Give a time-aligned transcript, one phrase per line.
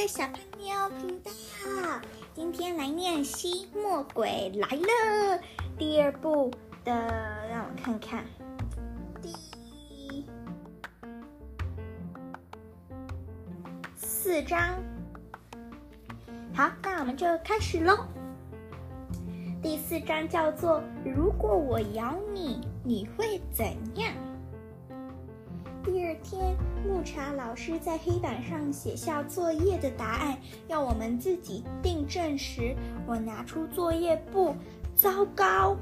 [0.00, 2.00] 的小胖妞频道，
[2.34, 5.38] 今天来念《吸墨鬼来了》
[5.76, 6.50] 第二部
[6.86, 6.90] 的，
[7.50, 8.24] 让我看看，
[9.20, 10.24] 第
[13.94, 14.82] 四章。
[16.54, 17.98] 好，那我们就开始喽。
[19.62, 24.10] 第四章叫做“如果我咬你，你会怎样？”
[25.84, 26.56] 第二天，
[26.86, 32.74] 木茶老师在黑板上写下作业的答案，要我们自己订正时，
[33.06, 34.54] 我拿出作业簿，
[34.94, 35.76] 糟糕，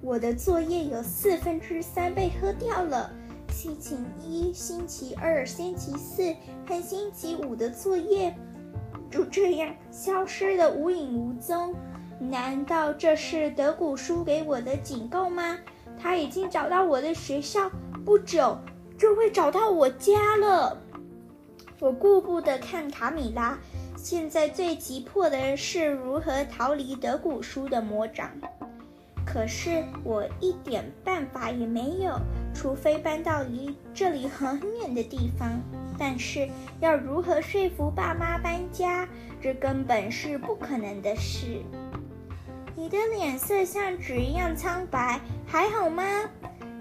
[0.00, 3.10] 我的作业有四分之三被喝掉了。
[3.50, 6.34] 星期一、星期二、星期四
[6.66, 8.32] 和星期五的作业
[9.10, 11.74] 就这样消失的无影无踪。
[12.20, 15.58] 难道这是德古叔给我的警告吗？
[16.00, 17.68] 他已经找到我的学校，
[18.04, 18.56] 不久。
[18.98, 20.76] 就会找到我家了。
[21.80, 23.56] 我顾不得看卡米拉，
[23.96, 28.30] 现在最急迫的是如何逃离德古叔的魔掌。
[29.24, 32.18] 可是我一点办法也没有，
[32.54, 35.60] 除非搬到离这里很远的地方。
[35.98, 36.48] 但是
[36.80, 39.06] 要如何说服爸妈搬家，
[39.40, 41.62] 这根本是不可能的事。
[42.74, 46.02] 你的脸色像纸一样苍白，还好吗？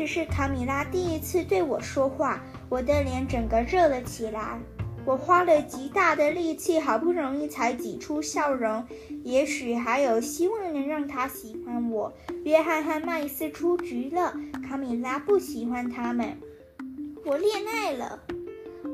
[0.00, 4.58] 这是卡米拉第一次对我说话，我的脸整个热了起来。
[5.04, 8.82] 我花了极大的力气，好不容易才挤出笑容。
[9.24, 12.10] 也许还有希望能让他喜欢我。
[12.44, 14.34] 约翰和麦斯出局了，
[14.66, 16.34] 卡米拉不喜欢他们。
[17.26, 18.18] 我恋爱了。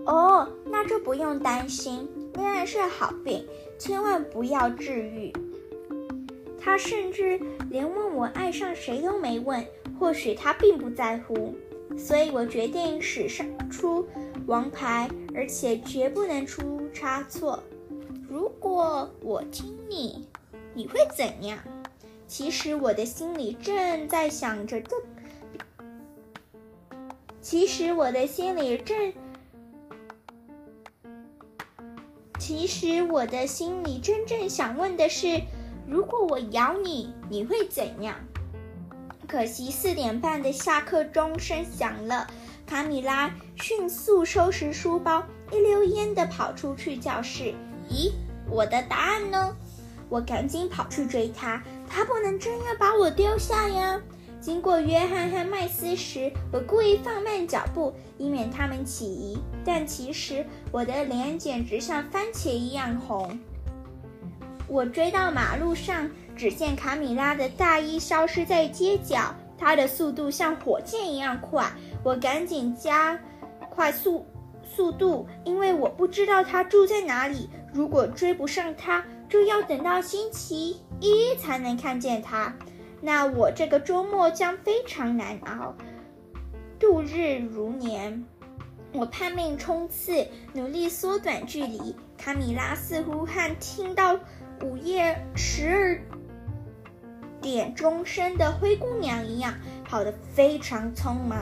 [0.07, 3.47] 哦，那就不用担心，恋爱是好病，
[3.79, 5.33] 千万不要治愈。
[6.61, 9.65] 他甚至连问我爱上谁都没问。
[9.99, 11.55] 或许他并不在乎，
[11.97, 14.07] 所以我决定使上出
[14.47, 17.63] 王牌，而且绝不能出差错。
[18.29, 20.29] 如果我听你，
[20.75, 21.59] 你会怎样？
[22.27, 24.97] 其实我的心里正在想着这。
[27.41, 29.13] 其实我的心里正，
[32.41, 35.41] 其实我的心里真正想问的是：
[35.89, 38.17] 如果我咬你，你会怎样？
[39.27, 42.29] 可惜四点半的下课钟声响了，
[42.65, 47.53] 卡米拉迅速收拾书包，一溜烟地跑出去教室。
[47.91, 48.13] 咦，
[48.49, 49.57] 我的答案呢？
[50.09, 54.01] 我赶紧跑去追他，他不能真要把我丢下呀！
[54.41, 59.37] 经过约翰和麦斯时，我故意放慢脚步，以免他们起疑。
[59.65, 63.37] 但其实我的脸简直像番茄一样红。
[64.69, 66.09] 我追到马路上。
[66.37, 71.69] 只见卡米拉的大衣消失在街角，她的速度像火箭一样快。
[72.05, 73.19] 我赶紧加
[73.71, 74.25] 快速
[74.63, 77.49] 速度，因为我不知道她住在哪里。
[77.73, 82.55] 如果追不上她，就要等到星期一才能看见她。
[83.01, 85.75] 那我这个周末将非常难熬，
[86.79, 88.25] 度日如年。
[88.93, 91.95] 我拼命冲刺，努力缩短距离。
[92.17, 94.19] 卡米拉似乎和听到
[94.63, 96.01] 午夜十二。
[97.41, 101.39] 点钟声的灰姑娘一样，跑得非常匆忙。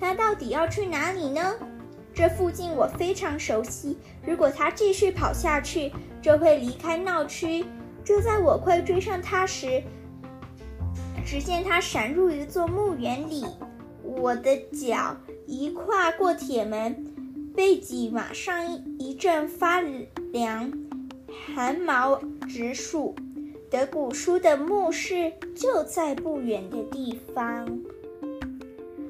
[0.00, 1.54] 她到底要去哪里呢？
[2.14, 3.98] 这附近我非常熟悉。
[4.24, 7.64] 如果她继续跑下去，就会离开闹区。
[8.04, 9.82] 就在我快追上她时，
[11.26, 13.44] 只见她闪入一座墓园里。
[14.02, 15.16] 我的脚
[15.46, 17.04] 一跨过铁门，
[17.54, 18.64] 背脊马上
[18.98, 19.80] 一阵发
[20.32, 20.72] 凉，
[21.54, 23.14] 汗毛直竖。
[23.70, 27.80] 德古书的墓室就在不远的地方。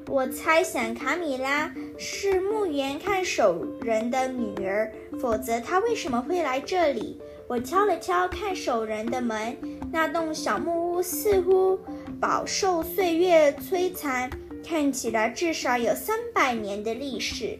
[0.09, 7.21] 我猜想卡米拉是墓园看守人的女儿，否则她为什么会来这里？
[7.47, 9.57] 我敲了敲看守人的门，
[9.93, 11.79] 那栋小木屋似乎
[12.21, 14.29] 饱受岁月摧残，
[14.67, 17.59] 看起来至少有三百年的历史。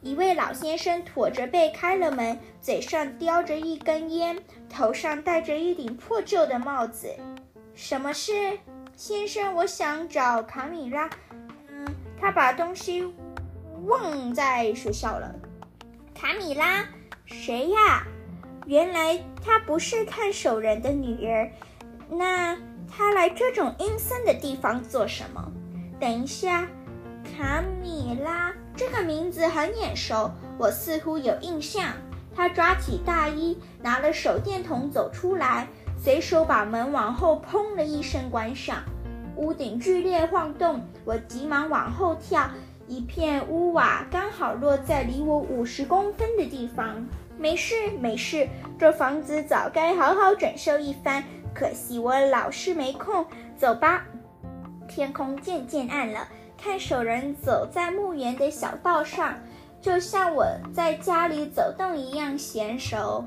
[0.00, 4.38] 一位老先生驼着背开了门，嘴上叼着一根烟，
[4.70, 7.08] 头上戴着一顶破旧的帽子。
[7.74, 8.58] 什么事，
[8.96, 9.54] 先生？
[9.54, 11.10] 我想找卡米拉。
[11.68, 11.84] 嗯，
[12.20, 13.12] 他把东西
[13.86, 15.34] 忘在学校了。
[16.14, 16.84] 卡米拉？
[17.26, 18.04] 谁呀？
[18.66, 21.50] 原来她不是看守人的女儿。
[22.10, 22.56] 那
[22.88, 25.52] 她来这种阴森的地方做什么？
[25.98, 26.68] 等一下。
[27.36, 31.94] 卡米拉这个名字很眼熟，我似乎有印象。
[32.32, 35.66] 他抓起大衣，拿了手电筒走出来，
[36.00, 38.76] 随手把门往后砰的一声关上。
[39.34, 42.48] 屋顶剧烈晃动，我急忙往后跳，
[42.86, 47.04] 一片屋瓦刚好落在离我五十公分的地方。
[47.36, 48.48] 没事，没事，
[48.78, 53.26] 这房子早该好好整修一番，可惜我老是没空。
[53.56, 54.04] 走吧。
[54.86, 56.28] 天空渐渐暗了，
[56.60, 59.38] 看守人走在墓园的小道上，
[59.80, 60.44] 就像我
[60.74, 63.24] 在家里走动一样娴熟。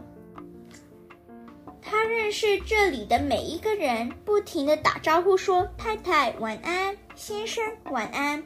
[1.81, 8.43] 他认识这里的每一个人，不停地打招呼说：“太太晚安，先生晚安。”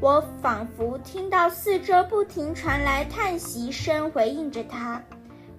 [0.00, 5.02] 我仿佛听到四周不停传来叹息声，回应着他。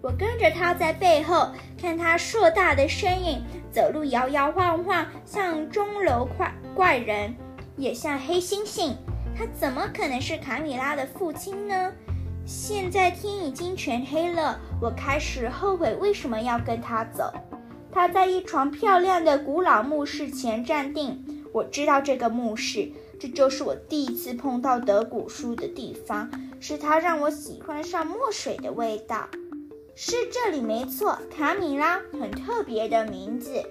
[0.01, 7.35] 我跟着他在背后，看他硕大的身影，走路摇摇晃晃，像钟楼怪怪人，
[7.79, 8.93] 也像黑猩猩。
[9.35, 11.91] 他怎么可能是卡米拉的父亲呢？
[12.45, 17.33] 现在天已经全黑了，我开始后悔为什么要跟他走。
[17.91, 21.25] 他在一幢漂亮的古老墓室前站定。
[21.51, 22.91] 我知道这个墓室。
[23.19, 29.27] 这就是我第一次碰到德古书的地方，是它让我喜欢上墨水的味道。
[29.93, 33.61] 是这里没错，卡米拉，很特别的名字。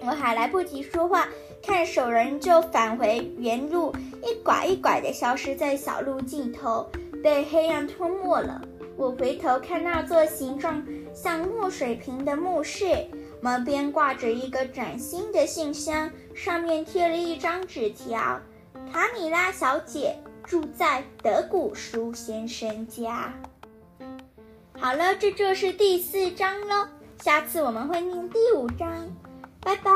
[0.00, 1.28] 我还来不及说话，
[1.62, 6.90] 看守人就返回原路，一拐一拐地消失在小路尽头，
[7.22, 8.60] 被黑暗吞没了。
[8.96, 10.84] 我回头看那座形状
[11.14, 13.06] 像墨水瓶的墓室，
[13.40, 18.40] 门边挂着一个崭新的信箱，上面贴了一张纸条。
[18.92, 23.32] 卡米拉小姐住在德古书先生家。
[24.78, 26.86] 好了，这就是第四章喽。
[27.22, 28.88] 下次我们会念第五章。
[29.60, 29.90] 拜拜。